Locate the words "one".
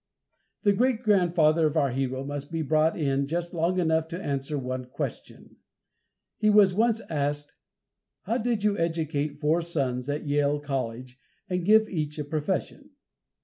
4.57-4.85